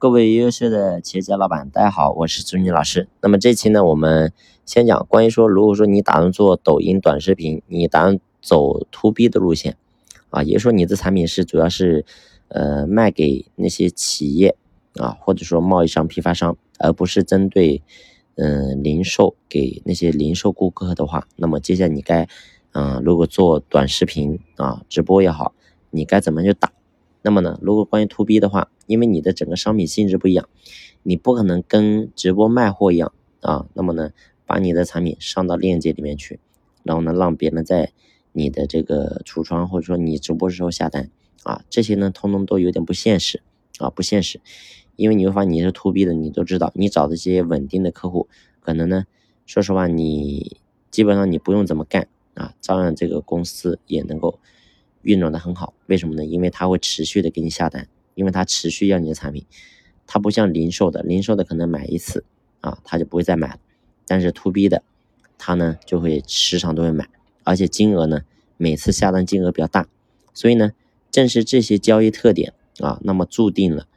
[0.00, 3.08] 各位优秀的企业家老板，大家好，我是朱妮老师。
[3.20, 4.32] 那么这期呢，我们
[4.64, 9.76] 先讲关于说，如果说你打算做抖音短视频，你打算走 to B 的路线
[10.30, 12.04] 啊，也就是说你的产品是主要是
[12.46, 14.54] 呃卖给那些企业
[14.94, 17.82] 啊，或者说贸易商、批发商，而不是针对
[18.36, 22.28] 嗯零售给那些零售顾客的话，那么接下来你该
[22.70, 25.54] 嗯如果做短视频啊直播也好，
[25.90, 26.70] 你该怎么去打？
[27.28, 30.48] 那么呢，如果关于 to B 的话，因为你的整个商品性质不一样，
[31.02, 33.66] 你不可能跟直播卖货一样啊。
[33.74, 34.12] 那么呢，
[34.46, 36.40] 把你的产品上到链接里面去，
[36.84, 37.92] 然后呢，让别人在
[38.32, 41.10] 你的这个橱窗或者说你直播的时候下单
[41.42, 43.42] 啊，这些呢，通通都有点不现实
[43.78, 44.40] 啊，不现实。
[44.96, 48.26] 因为你会发现你是 to B 的，你都知道，你找的这些稳定的客户，
[48.60, 49.04] 可能呢，
[49.44, 50.56] 说实话，你
[50.90, 54.38] 基本上你不用怎么干啊，照样这个公司也能够。
[55.08, 56.22] 运转的很好，为什么呢？
[56.22, 59.46] 因为它会持续的给你下单，因为它持续要你的产品，
[60.06, 62.26] 它不像零售的，零售的可能买一次
[62.60, 63.58] 啊，他就不会再买了。
[64.06, 64.82] 但是 to B 的，
[65.38, 67.08] 他呢就会时常都会买，
[67.42, 68.20] 而且金额呢
[68.58, 69.88] 每次下单金额比较大，
[70.34, 70.72] 所以呢
[71.10, 73.88] 正是这些交易特点啊，那么注定了，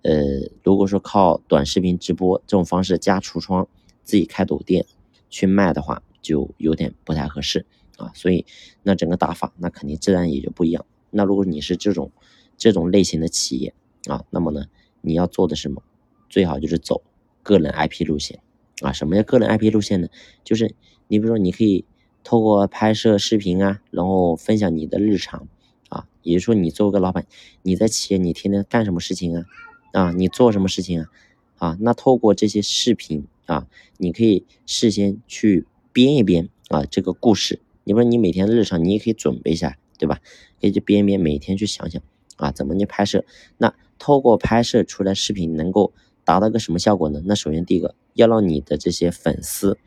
[0.00, 0.14] 呃，
[0.62, 3.68] 如果说靠短视频直播这种方式加橱窗
[4.02, 4.86] 自己开抖店
[5.28, 7.66] 去卖的话，就有点不太合适。
[7.98, 8.44] 啊，所以
[8.82, 10.84] 那整个打法那肯定自然也就不一样。
[11.10, 12.10] 那如果你是这种
[12.56, 13.72] 这种类型的企业
[14.08, 14.66] 啊，那么呢，
[15.00, 15.82] 你要做的什么？
[16.28, 17.02] 最好就是走
[17.42, 18.40] 个人 IP 路线
[18.80, 18.92] 啊。
[18.92, 20.08] 什么叫个人 IP 路线呢？
[20.42, 20.74] 就是
[21.06, 21.84] 你比如说，你可以
[22.24, 25.46] 透过拍摄视频啊，然后分享你的日常
[25.88, 26.08] 啊。
[26.22, 27.26] 也就是说，你作为个老板，
[27.62, 29.44] 你在企业你天天干什么事情啊？
[29.92, 31.10] 啊，你做什么事情啊？
[31.58, 37.60] 啊，那透过这些视频啊，你可以事先去编一编啊这个故事。
[37.84, 40.20] 你不是你每天日常，你也可以准备一下，对吧？
[40.60, 42.02] 可以去编一编，每天去想想
[42.36, 43.24] 啊，怎么去拍摄？
[43.58, 45.92] 那透过拍摄出来视频，能够
[46.24, 47.22] 达到个什么效果呢？
[47.26, 49.78] 那首先第一个，要让你的这些粉丝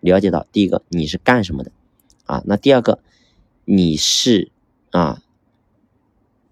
[0.00, 1.72] 了解到，第一个你是干什么的
[2.24, 2.42] 啊？
[2.46, 3.00] 那第二个，
[3.64, 4.50] 你是
[4.90, 5.22] 啊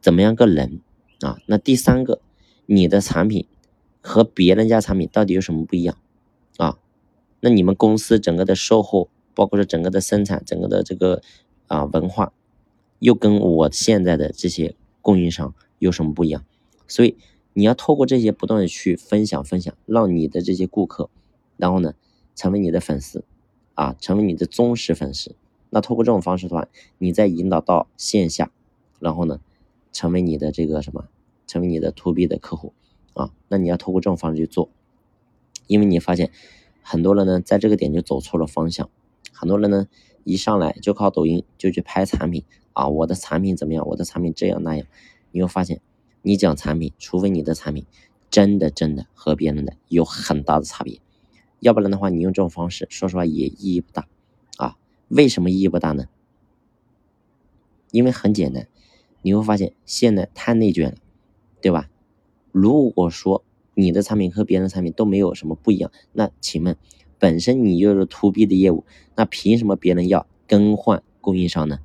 [0.00, 0.80] 怎么样个人
[1.20, 1.38] 啊？
[1.46, 2.20] 那第三个，
[2.66, 3.46] 你的产品
[4.00, 5.98] 和别人家产品到底有什么不一样
[6.56, 6.78] 啊？
[7.40, 9.10] 那你们公司整个的售后？
[9.34, 11.22] 包括说整个的生产，整个的这个
[11.66, 12.32] 啊文化，
[12.98, 16.44] 又跟我现在的这些供应商有什么不一样？
[16.86, 17.16] 所以
[17.52, 21.08] 你要透过这些不断的去分享分享，让你的这些顾客，
[21.56, 21.94] 然后呢
[22.34, 23.24] 成为你的粉丝
[23.74, 25.34] 啊，成为你的忠实粉丝。
[25.70, 26.68] 那透过这种方式的话，
[26.98, 28.50] 你再引导到线下，
[29.00, 29.40] 然后呢
[29.92, 31.08] 成为你的这个什么，
[31.46, 32.72] 成为你的 to B 的客户
[33.14, 33.32] 啊。
[33.48, 34.68] 那你要透过这种方式去做，
[35.66, 36.30] 因为你发现
[36.82, 38.88] 很多人呢在这个点就走错了方向。
[39.34, 39.88] 很多人呢，
[40.22, 43.86] 一上来就靠抖音就去拍产品啊，我的产品怎么样？
[43.88, 44.86] 我的产品这样那样，
[45.32, 45.80] 你会发现，
[46.22, 47.84] 你讲产品，除非你的产品
[48.30, 51.00] 真的真的和别人的有很大的差别，
[51.58, 54.06] 要不然的话，你用这种方式，说实话也意义不大
[54.56, 54.76] 啊。
[55.08, 56.06] 为什么意义不大呢？
[57.90, 58.68] 因为很简单，
[59.22, 60.96] 你会发现现在太内卷了，
[61.60, 61.90] 对吧？
[62.52, 63.44] 如果说
[63.74, 66.76] 你的产品和别人的产品都没有什么不一样，那请问？
[67.24, 68.84] 本身你就是 to B 的业务，
[69.16, 71.78] 那凭什么别人要更换供应商呢？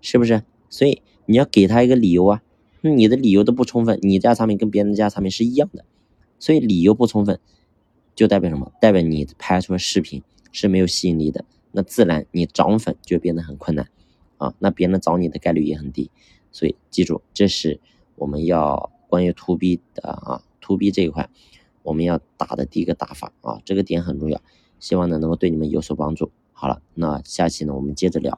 [0.00, 0.44] 是不是？
[0.70, 2.40] 所以你要给他一个理由啊。
[2.82, 5.84] 你的理由都不充分，你家产品跟别人家产品是一样的，
[6.38, 7.40] 所以理由不充分，
[8.14, 8.70] 就代表什么？
[8.80, 10.22] 代表你拍出来视频
[10.52, 13.88] 是没有吸引力的，那自然你涨粉就变得很困难
[14.38, 14.54] 啊。
[14.60, 16.12] 那别人找你的概率也很低。
[16.52, 17.80] 所以记住，这是
[18.14, 21.28] 我们要关于 to B 的啊，to B 这一块。
[21.84, 24.40] 我们要打的第一个打法啊，这个点很重要，
[24.80, 26.32] 希望呢能够对你们有所帮助。
[26.52, 28.36] 好了，那下期呢我们接着聊。